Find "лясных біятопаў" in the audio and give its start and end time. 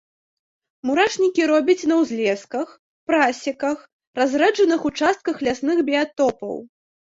5.47-6.61